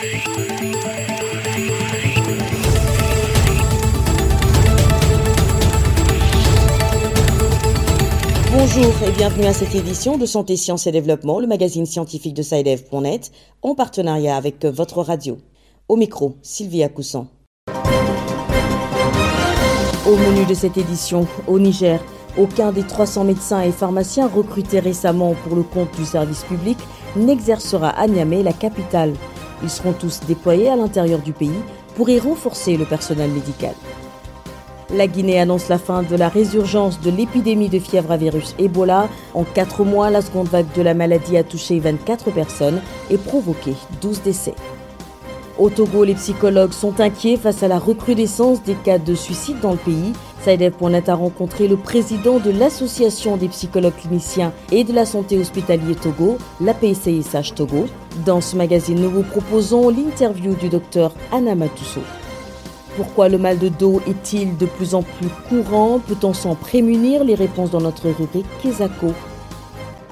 [0.00, 0.12] Bonjour
[9.04, 13.32] et bienvenue à cette édition de Santé, Sciences et Développement, le magazine scientifique de SciDev.net,
[13.62, 15.38] en partenariat avec votre radio.
[15.88, 17.26] Au micro, Sylvia Coussan.
[20.06, 22.00] Au menu de cette édition, au Niger,
[22.38, 26.78] aucun des 300 médecins et pharmaciens recrutés récemment pour le compte du service public
[27.16, 29.14] n'exercera à Niamey, la capitale.
[29.62, 31.62] Ils seront tous déployés à l'intérieur du pays
[31.96, 33.74] pour y renforcer le personnel médical.
[34.94, 39.08] La Guinée annonce la fin de la résurgence de l'épidémie de fièvre à virus Ebola.
[39.34, 43.74] En quatre mois, la seconde vague de la maladie a touché 24 personnes et provoqué
[44.00, 44.54] 12 décès.
[45.58, 49.72] Au Togo, les psychologues sont inquiets face à la recrudescence des cas de suicide dans
[49.72, 50.12] le pays.
[50.44, 55.96] Saïdev.net a rencontré le président de l'Association des psychologues cliniciens et de la santé hospitalier
[55.96, 57.86] Togo, la PCSH Togo.
[58.24, 62.02] Dans ce magazine, nous vous proposons l'interview du docteur Anna Matousso.
[62.96, 65.98] Pourquoi le mal de dos est-il de plus en plus courant?
[65.98, 67.24] Peut-on s'en prémunir?
[67.24, 69.12] Les réponses dans notre rubrique Kesako.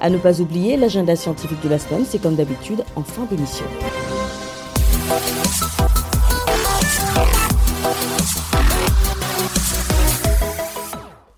[0.01, 3.65] À ne pas oublier, l'agenda scientifique de la semaine, c'est comme d'habitude en fin d'émission.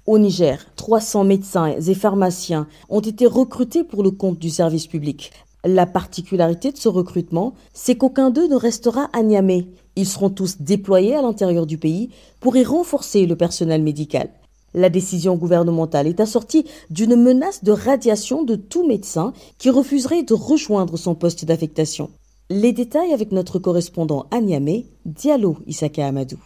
[0.10, 5.32] Au Niger, 300 médecins et pharmaciens ont été recrutés pour le compte du service public.
[5.64, 9.68] La particularité de ce recrutement, c'est qu'aucun d'eux ne restera à Niamey.
[9.96, 14.32] Ils seront tous déployés à l'intérieur du pays pour y renforcer le personnel médical.
[14.74, 20.34] La décision gouvernementale est assortie d'une menace de radiation de tout médecin qui refuserait de
[20.34, 22.10] rejoindre son poste d'affectation.
[22.50, 26.40] Les détails avec notre correspondant à Niamey, Diallo Isaka Amadou.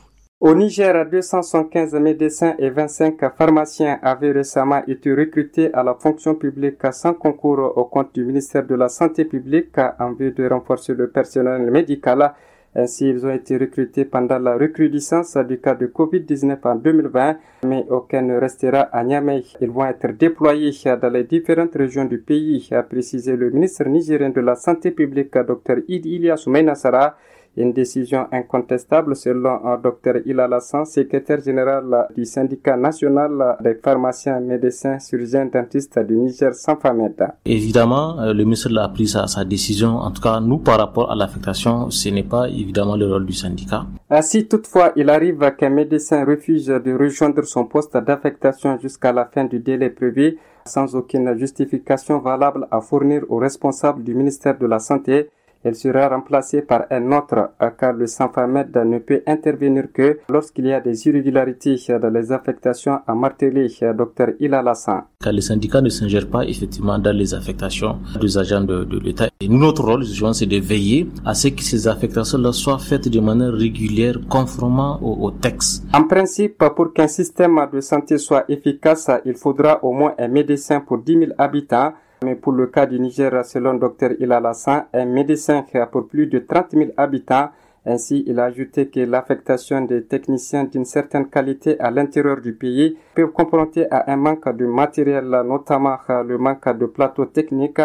[0.45, 6.81] Au Niger, 275 médecins et 25 pharmaciens avaient récemment été recrutés à la fonction publique
[6.91, 11.09] sans concours au compte du ministère de la Santé publique en vue de renforcer le
[11.09, 12.33] personnel médical.
[12.75, 17.85] Ainsi, ils ont été recrutés pendant la recrudescence du cas de Covid-19 en 2020, mais
[17.89, 19.43] aucun ne restera à Niamey.
[19.61, 20.71] Ils vont être déployés
[21.01, 25.37] dans les différentes régions du pays, a précisé le ministre nigérien de la Santé publique,
[25.37, 25.83] Dr.
[25.87, 26.45] Idi Ilyas
[26.75, 27.15] Sara.
[27.55, 34.97] Une décision incontestable selon Dr Ilal Hassan, secrétaire général du syndicat national des pharmaciens, médecins,
[34.97, 37.21] chirurgiens, dentistes du Niger sans famette.
[37.45, 39.97] Évidemment, euh, le ministre a pris sa, sa, décision.
[39.97, 43.33] En tout cas, nous, par rapport à l'affectation, ce n'est pas évidemment le rôle du
[43.33, 43.85] syndicat.
[44.09, 49.43] Ainsi, toutefois, il arrive qu'un médecin refuse de rejoindre son poste d'affectation jusqu'à la fin
[49.45, 54.79] du délai prévu sans aucune justification valable à fournir aux responsables du ministère de la
[54.79, 55.29] Santé
[55.63, 60.73] elle sera remplacée par un autre car le Sanfamed ne peut intervenir que lorsqu'il y
[60.73, 65.03] a des irrégularités dans les affectations à martelé Dr Ilalassan.
[65.21, 69.29] Car les syndicats ne s'ingèrent pas effectivement dans les affectations des agents de, l'État.
[69.39, 73.53] Et notre rôle, c'est de veiller à ce que ces affectations-là soient faites de manière
[73.53, 75.83] régulière, conformément au, au texte.
[75.93, 80.81] En principe, pour qu'un système de santé soit efficace, il faudra au moins un médecin
[80.81, 85.05] pour 10 000 habitants mais pour le cas du Niger, selon Dr Ilal Hassan, un
[85.05, 87.49] médecin qui a pour plus de 30 000 habitants,
[87.85, 92.97] ainsi, il a ajouté que l'affectation des techniciens d'une certaine qualité à l'intérieur du pays
[93.13, 97.81] peut confronter à un manque de matériel, notamment le manque de plateaux techniques.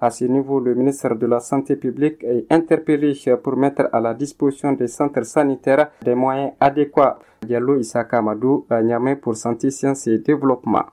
[0.00, 4.14] À ce niveau, le ministre de la Santé publique est interpellé pour mettre à la
[4.14, 7.18] disposition des centres sanitaires des moyens adéquats.
[7.46, 10.86] Diallo Isaka Madou, Niamey pour Santé, Sciences et Développement.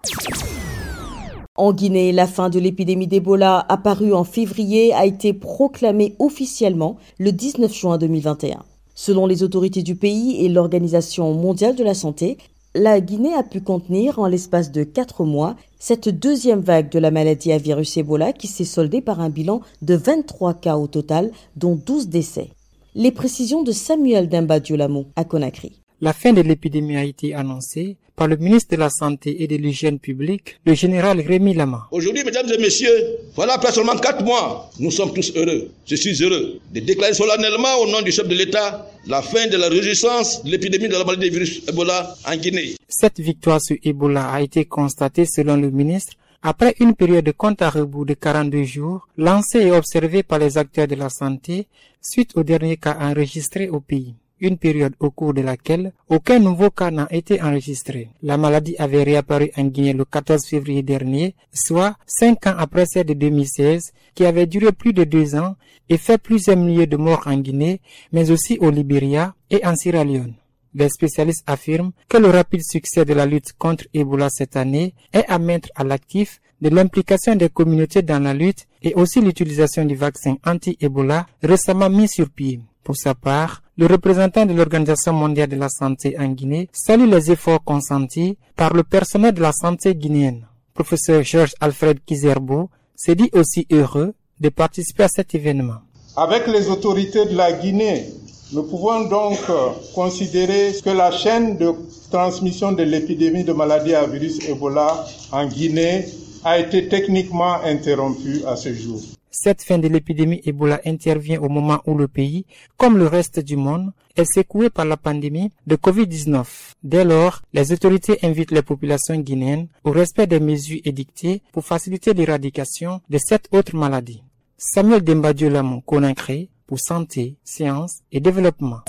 [1.60, 7.34] En Guinée, la fin de l'épidémie d'Ebola apparue en février a été proclamée officiellement le
[7.34, 8.64] 19 juin 2021.
[8.96, 12.38] Selon les autorités du pays et l'Organisation mondiale de la santé,
[12.76, 17.12] la Guinée a pu contenir en l'espace de quatre mois cette deuxième vague de la
[17.12, 21.30] maladie à virus Ebola qui s'est soldée par un bilan de 23 cas au total,
[21.58, 22.52] dont 12 décès.
[22.96, 25.74] Les précisions de Samuel Dimba Diolamo à Conakry.
[26.02, 29.58] La fin de l'épidémie a été annoncée par le ministre de la Santé et de
[29.58, 31.90] l'Hygiène publique, le général Rémi Lama.
[31.92, 36.24] Aujourd'hui, mesdames et messieurs, voilà après seulement quatre mois, nous sommes tous heureux, je suis
[36.24, 40.42] heureux de déclarer solennellement au nom du chef de l'État la fin de la résistance
[40.46, 42.76] de l'épidémie de la maladie du virus Ebola en Guinée.
[42.88, 47.62] Cette victoire sur Ebola a été constatée, selon le ministre, après une période de compte
[47.62, 51.68] à rebours de 42 jours, lancée et observée par les acteurs de la santé
[52.02, 56.70] suite au dernier cas enregistré au pays une période au cours de laquelle aucun nouveau
[56.70, 58.10] cas n'a été enregistré.
[58.22, 63.06] La maladie avait réapparu en Guinée le 14 février dernier, soit cinq ans après celle
[63.06, 65.56] de 2016, qui avait duré plus de deux ans
[65.90, 67.82] et fait plusieurs milliers de morts en Guinée,
[68.12, 70.34] mais aussi au Libéria et en Sierra Leone.
[70.76, 75.26] Les spécialistes affirment que le rapide succès de la lutte contre Ebola cette année est
[75.28, 79.96] à mettre à l'actif de l'implication des communautés dans la lutte et aussi l'utilisation du
[79.96, 82.60] vaccin anti-Ebola récemment mis sur pied.
[82.84, 87.32] Pour sa part, le représentant de l'Organisation mondiale de la santé en Guinée salue les
[87.32, 90.46] efforts consentis par le personnel de la santé guinéenne.
[90.74, 95.78] Professeur Georges Alfred Kizerbo s'est dit aussi heureux de participer à cet événement.
[96.18, 98.08] Avec les autorités de la Guinée,
[98.52, 101.72] nous pouvons donc euh, considérer que la chaîne de
[102.12, 106.06] transmission de l'épidémie de maladie à virus Ebola en Guinée
[106.44, 109.00] a été techniquement interrompue à ce jour.
[109.32, 112.46] Cette fin de l'épidémie Ebola intervient au moment où le pays,
[112.78, 116.46] comme le reste du monde, est secoué par la pandémie de Covid-19.
[116.84, 122.14] Dès lors, les autorités invitent les populations guinéennes au respect des mesures édictées pour faciliter
[122.14, 124.24] l'éradication de cette autre maladie.
[124.58, 128.80] Samuel Dembadiolamon Conacré pour Santé, Sciences et Développement.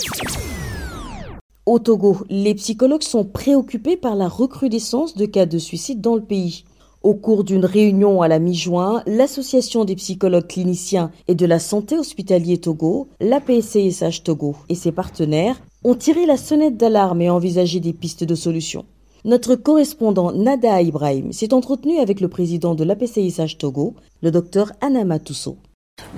[1.67, 6.25] Au Togo, les psychologues sont préoccupés par la recrudescence de cas de suicide dans le
[6.25, 6.65] pays.
[7.03, 11.97] Au cours d'une réunion à la mi-juin, l'Association des psychologues cliniciens et de la santé
[11.97, 17.95] hospitalier Togo, l'APCSH Togo et ses partenaires ont tiré la sonnette d'alarme et envisagé des
[17.95, 18.85] pistes de solutions.
[19.25, 25.19] Notre correspondant Nada Ibrahim s'est entretenu avec le président de l'APCSH Togo, le docteur Anama
[25.19, 25.57] Tousso.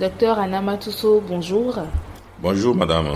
[0.01, 1.77] Docteur Anama Tousso, bonjour.
[2.41, 3.07] Bonjour madame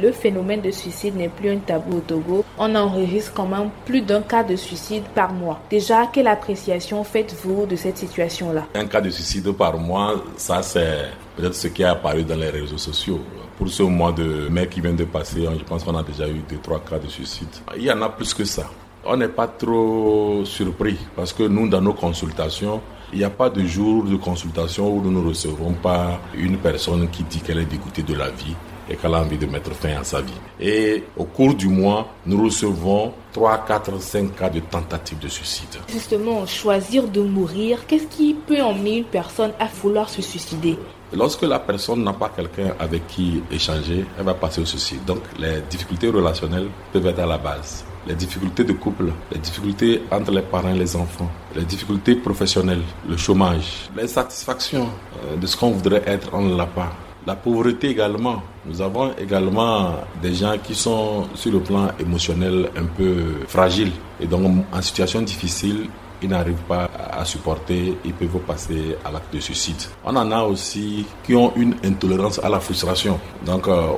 [0.00, 2.44] le phénomène de suicide n'est plus un tabou au Togo.
[2.58, 5.60] On enregistre quand même plus d'un cas de suicide par mois.
[5.70, 8.66] Déjà, quelle appréciation faites-vous de cette situation-là?
[8.74, 11.06] Un cas de suicide par mois, ça c'est
[11.36, 13.20] peut-être ce qui est apparu dans les réseaux sociaux.
[13.56, 16.42] Pour ce mois de mai qui vient de passer, je pense qu'on a déjà eu
[16.48, 17.48] deux, trois cas de suicide.
[17.76, 18.68] Il y en a plus que ça.
[19.04, 22.80] On n'est pas trop surpris parce que nous, dans nos consultations,
[23.12, 27.08] il n'y a pas de jour de consultation où nous ne recevons pas une personne
[27.08, 28.56] qui dit qu'elle est dégoûtée de la vie
[28.88, 30.32] et qu'elle a envie de mettre fin à sa vie.
[30.60, 35.68] Et au cours du mois, nous recevons 3, 4, 5 cas de tentatives de suicide.
[35.88, 40.78] Justement, choisir de mourir, qu'est-ce qui peut emmener une personne à vouloir se suicider?
[41.12, 45.04] Lorsque la personne n'a pas quelqu'un avec qui échanger, elle va passer au suicide.
[45.04, 47.84] Donc les difficultés relationnelles peuvent être à la base.
[48.08, 52.82] Les difficultés de couple, les difficultés entre les parents et les enfants, les difficultés professionnelles,
[53.08, 54.88] le chômage, l'insatisfaction
[55.24, 56.92] euh, de ce qu'on voudrait être, on ne l'a pas.
[57.26, 58.40] La pauvreté également.
[58.66, 63.90] Nous avons également des gens qui sont sur le plan émotionnel un peu fragiles
[64.20, 65.88] et donc en situation difficile,
[66.22, 69.76] ils n'arrivent pas à supporter, ils peuvent passer à l'acte de suicide.
[70.04, 73.18] On en a aussi qui ont une intolérance à la frustration.
[73.44, 73.88] Donc, euh,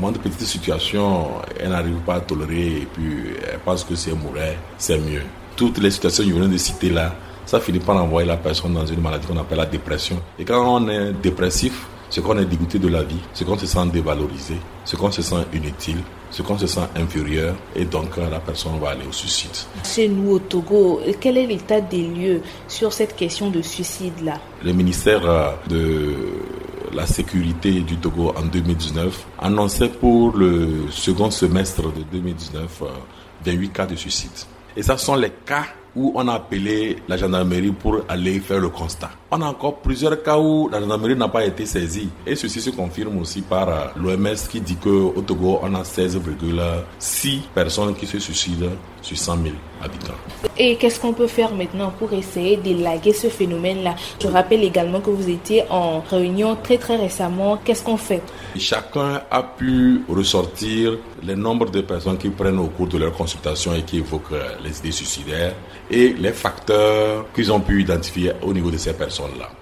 [0.00, 1.28] moins de petites situations,
[1.60, 5.22] elles n'arrivent pas à tolérer et puis elles pensent que c'est mourir, c'est mieux.
[5.56, 7.12] Toutes les situations que je viens de citer là,
[7.44, 10.16] ça finit par envoyer la personne dans une maladie qu'on appelle la dépression.
[10.38, 13.64] Et quand on est dépressif, c'est qu'on est dégoûté de la vie, c'est qu'on se
[13.64, 15.96] sent dévalorisé, c'est qu'on se sent inutile,
[16.30, 19.50] c'est qu'on se sent inférieur et donc la personne va aller au suicide.
[19.82, 24.34] Chez nous au Togo, quel est l'état des lieux sur cette question de suicide-là?
[24.62, 26.14] Le ministère euh, de
[26.92, 32.82] la sécurité du Togo en 2019 annonçait pour le second semestre de 2019
[33.42, 34.30] 28 euh, cas de suicide.
[34.76, 35.64] Et ça sont les cas
[35.96, 39.10] où on a appelé la gendarmerie pour aller faire le constat.
[39.34, 42.10] On a encore plusieurs cas où la gendarmerie n'a pas été saisie.
[42.26, 47.40] Et ceci se confirme aussi par euh, l'OMS qui dit qu'au Togo, on a 16,6
[47.54, 50.12] personnes qui se suicident sur 100 000 habitants.
[50.58, 53.96] Et qu'est-ce qu'on peut faire maintenant pour essayer d'élaguer ce phénomène-là?
[54.20, 57.58] Je rappelle également que vous étiez en réunion très très récemment.
[57.64, 58.22] Qu'est-ce qu'on fait?
[58.58, 63.74] Chacun a pu ressortir le nombre de personnes qui prennent au cours de leur consultation
[63.74, 65.54] et qui évoquent euh, les idées suicidaires
[65.90, 68.92] et les facteurs qu'ils ont pu identifier au niveau de ces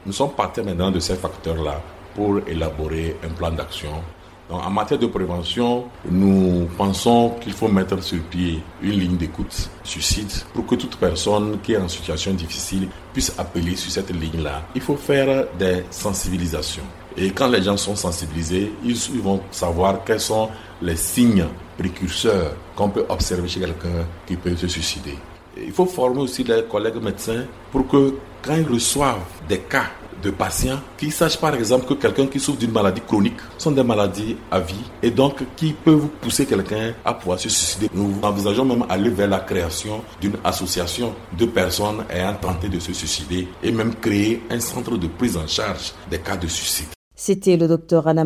[0.06, 1.80] Nous sommes partis maintenant de ces facteurs-là
[2.14, 4.02] pour élaborer un plan d'action
[4.50, 10.30] en matière de prévention, nous pensons qu'il faut mettre sur pied une ligne d'écoute suicide
[10.52, 14.62] pour que toute personne qui est en situation difficile puisse appeler sur cette ligne-là.
[14.74, 16.82] Il faut faire des sensibilisations.
[17.16, 20.48] Et quand les gens sont sensibilisés, ils vont savoir quels sont
[20.82, 21.46] les signes
[21.78, 25.14] précurseurs qu'on peut observer chez quelqu'un qui peut se suicider.
[25.56, 29.90] Il faut former aussi les collègues médecins pour que quand ils reçoivent des cas
[30.22, 33.82] de patients qui sachent par exemple que quelqu'un qui souffre d'une maladie chronique sont des
[33.82, 37.88] maladies à vie et donc qui peuvent pousser quelqu'un à pouvoir se suicider.
[37.94, 42.92] Nous envisageons même aller vers la création d'une association de personnes ayant tenté de se
[42.92, 46.88] suicider et même créer un centre de prise en charge des cas de suicide.
[47.22, 48.24] C'était le docteur Anna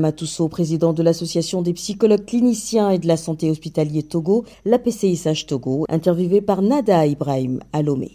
[0.48, 5.84] président de l'Association des psychologues cliniciens et de la santé hospitalier Togo, la PCISH Togo,
[5.88, 8.12] interviewé par Nada Ibrahim à Lomé.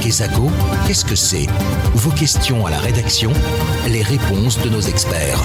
[0.00, 0.44] Kesako,
[0.86, 1.46] qu'est-ce que c'est?
[1.96, 3.30] Vos questions à la rédaction,
[3.90, 5.38] les réponses de nos experts.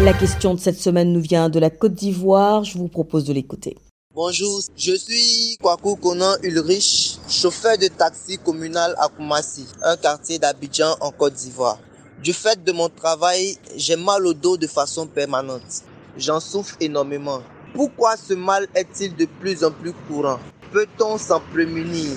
[0.00, 2.64] La question de cette semaine nous vient de la Côte d'Ivoire.
[2.64, 3.76] Je vous propose de l'écouter.
[4.14, 10.96] Bonjour, je suis Kwaku Konan Ulrich chauffeur de taxi communal à Koumassi, un quartier d'Abidjan
[11.00, 11.78] en Côte d'Ivoire.
[12.22, 15.82] Du fait de mon travail, j'ai mal au dos de façon permanente.
[16.16, 17.40] J'en souffre énormément.
[17.74, 20.38] Pourquoi ce mal est-il de plus en plus courant?
[20.72, 22.12] Peut-on s'en prémunir?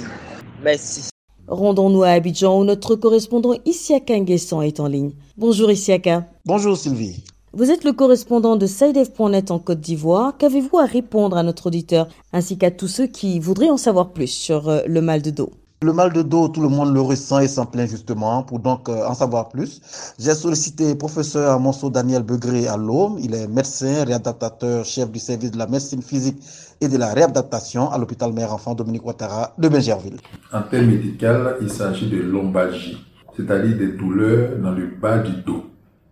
[0.62, 1.10] Merci.
[1.48, 5.14] Rendons-nous à Abidjan où notre correspondant Isiaka Nguessan est en ligne.
[5.38, 6.28] Bonjour Isiaka.
[6.46, 7.24] Bonjour Sylvie.
[7.58, 10.38] Vous êtes le correspondant de SideF.net en Côte d'Ivoire.
[10.38, 14.28] Qu'avez-vous à répondre à notre auditeur ainsi qu'à tous ceux qui voudraient en savoir plus
[14.28, 15.50] sur euh, le mal de dos?
[15.82, 18.44] Le mal de dos, tout le monde le ressent et s'en plaint justement.
[18.44, 19.82] Pour donc euh, en savoir plus,
[20.20, 23.18] j'ai sollicité professeur Amonso Daniel Begré à l'OM.
[23.20, 26.38] Il est médecin, réadaptateur, chef du service de la médecine physique
[26.80, 30.18] et de la réadaptation à l'hôpital mère-enfant Dominique Ouattara de Benjerville.
[30.54, 33.00] En termes médical, il s'agit de lombalgie,
[33.36, 35.64] c'est-à-dire des douleurs dans le bas du dos.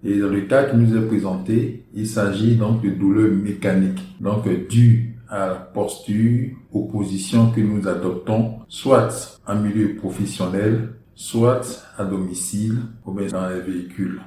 [0.07, 4.47] Et dans le cas qui nous est présenté, il s'agit donc de douleurs mécaniques, donc
[4.69, 12.05] dues à la posture, aux positions que nous adoptons, soit en milieu professionnel, soit à
[12.05, 14.21] domicile ou bien dans les véhicules.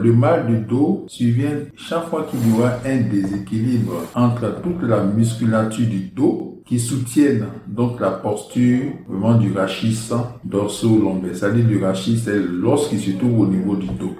[0.00, 5.02] Le mal du dos survient chaque fois qu'il y aura un déséquilibre entre toute la
[5.02, 10.10] musculature du dos qui soutiennent donc la posture vraiment du rachis
[10.44, 11.36] dorso-lombaire.
[11.36, 14.14] C'est-à-dire du rachis, c'est l'os qui se trouve au niveau du dos.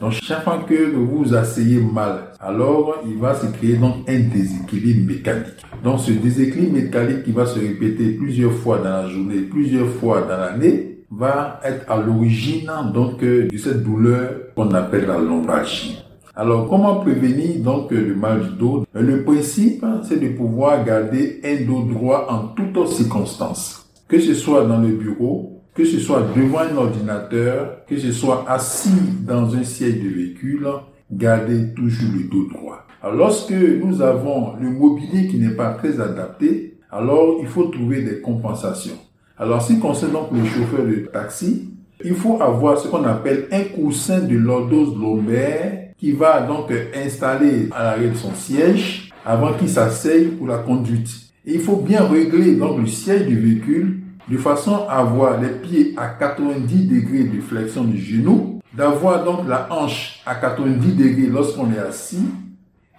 [0.00, 4.20] Donc chaque fois que vous vous asseyez mal, alors il va se créer donc un
[4.20, 5.62] déséquilibre mécanique.
[5.84, 10.22] Donc ce déséquilibre mécanique qui va se répéter plusieurs fois dans la journée, plusieurs fois
[10.22, 16.02] dans l'année, va être à l'origine donc euh, de cette douleur qu'on appelle la lombalgie.
[16.34, 18.86] Alors, comment prévenir donc le mal du dos?
[18.94, 23.90] Le principe, c'est de pouvoir garder un dos droit en toutes circonstances.
[24.08, 28.44] Que ce soit dans le bureau, que ce soit devant un ordinateur, que ce soit
[28.46, 28.90] assis
[29.26, 30.66] dans un siège de véhicule,
[31.10, 32.84] gardez toujours le dos droit.
[33.02, 38.02] Alors, lorsque nous avons le mobilier qui n'est pas très adapté, alors il faut trouver
[38.02, 38.98] des compensations.
[39.38, 41.70] Alors, si concerne donc le chauffeur de taxi,
[42.04, 47.70] il faut avoir ce qu'on appelle un coussin de lordose lombaire qui va donc installer
[47.72, 51.08] à l'arrière de son siège avant qu'il s'asseye pour la conduite.
[51.46, 53.99] Et il faut bien régler donc le siège du véhicule
[54.30, 59.40] de façon à avoir les pieds à 90 degrés de flexion du genou, d'avoir donc
[59.48, 62.24] la hanche à 90 degrés lorsqu'on est assis,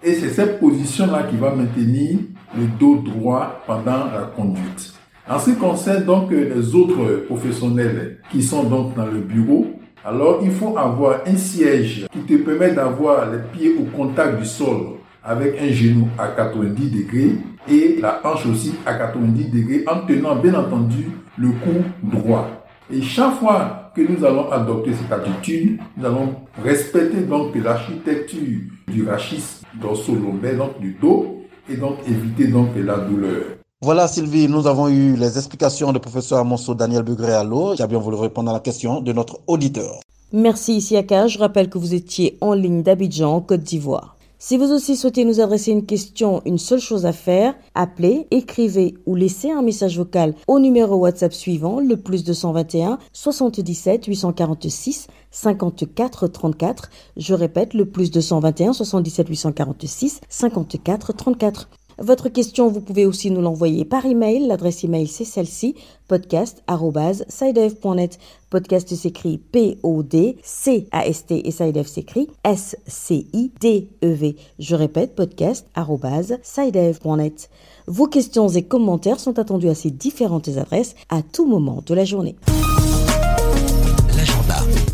[0.02, 2.18] et c'est cette position-là qui va maintenir
[2.54, 4.92] le dos droit pendant la conduite.
[5.26, 9.68] En ce qui concerne donc les autres professionnels qui sont donc dans le bureau,
[10.04, 14.44] alors il faut avoir un siège qui te permet d'avoir les pieds au contact du
[14.44, 17.32] sol avec un genou à 90 degrés
[17.68, 22.48] et la hanche aussi à 90 degrés en tenant bien entendu le cou droit.
[22.92, 29.06] Et chaque fois que nous allons adopter cette attitude, nous allons respecter donc l'architecture du
[29.06, 33.42] rachis dorso-lombaire, donc du dos, et donc éviter donc la douleur.
[33.80, 37.98] Voilà Sylvie, nous avons eu les explications du professeur Amonso Daniel Bugréalo qui a bien
[37.98, 40.00] voulu répondre à la question de notre auditeur.
[40.32, 44.16] Merci Siaka, je rappelle que vous étiez en ligne d'Abidjan, Côte d'Ivoire.
[44.44, 48.94] Si vous aussi souhaitez nous adresser une question, une seule chose à faire, appelez, écrivez
[49.06, 56.26] ou laissez un message vocal au numéro WhatsApp suivant, le plus 221 77 846 54
[56.26, 56.90] 34.
[57.16, 61.68] Je répète, le plus 221 77 846 54 34.
[62.02, 64.48] Votre question, vous pouvez aussi nous l'envoyer par email.
[64.48, 65.76] L'adresse email, c'est celle-ci,
[66.08, 68.18] podcast.sidev.net.
[68.50, 74.34] Podcast s'écrit P-O-D-C-A-S-T et Sidev s'écrit S-C-I-D-E-V.
[74.58, 77.50] Je répète, podcast.sidev.net.
[77.86, 82.04] Vos questions et commentaires sont attendus à ces différentes adresses à tout moment de la
[82.04, 82.34] journée.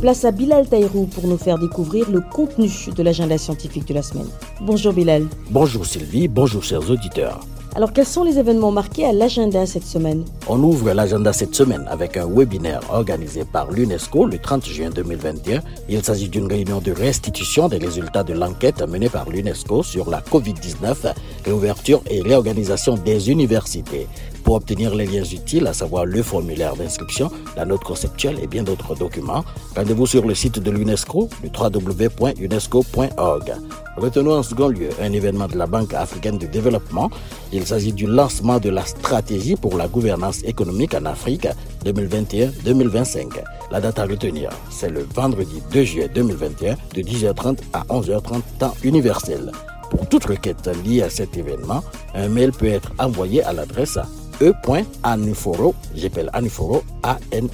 [0.00, 4.02] Place à Bilal Taïrou pour nous faire découvrir le contenu de l'agenda scientifique de la
[4.02, 4.28] semaine.
[4.60, 5.26] Bonjour Bilal.
[5.50, 7.40] Bonjour Sylvie, bonjour chers auditeurs.
[7.74, 10.24] Alors quels sont les événements marqués à l'agenda cette semaine?
[10.48, 15.60] On ouvre l'agenda cette semaine avec un webinaire organisé par l'UNESCO le 30 juin 2021.
[15.88, 20.20] Il s'agit d'une réunion de restitution des résultats de l'enquête menée par l'UNESCO sur la
[20.20, 21.12] COVID-19,
[21.44, 24.06] réouverture et réorganisation des universités.
[24.48, 28.62] Pour obtenir les liens utiles, à savoir le formulaire d'inscription, la note conceptuelle et bien
[28.62, 29.44] d'autres documents,
[29.76, 33.52] rendez-vous sur le site de l'UNESCO, le www.unesco.org.
[33.98, 37.10] Retenons en second lieu un événement de la Banque africaine de développement.
[37.52, 41.46] Il s'agit du lancement de la stratégie pour la gouvernance économique en Afrique
[41.84, 43.42] 2021-2025.
[43.70, 48.74] La date à retenir, c'est le vendredi 2 juillet 2021 de 10h30 à 11h30 temps
[48.82, 49.52] universel.
[49.90, 53.98] Pour toute requête liée à cet événement, un mail peut être envoyé à l'adresse
[54.40, 57.46] e.aniforo, j'appelle Aniforo, A-N-U-F-O-R-O,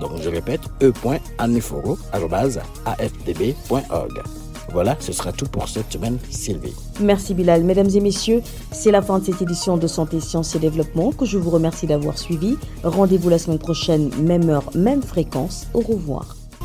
[0.00, 1.98] donc je répète, e.aniforo,
[2.86, 4.22] afdb.org.
[4.72, 6.72] Voilà, ce sera tout pour cette semaine, Sylvie.
[7.00, 7.62] Merci Bilal.
[7.64, 8.42] Mesdames et messieurs,
[8.72, 11.86] c'est la fin de cette édition de Santé, Sciences et Développement que je vous remercie
[11.86, 12.56] d'avoir suivi.
[12.82, 15.66] Rendez-vous la semaine prochaine, même heure, même fréquence.
[15.74, 16.36] Au revoir.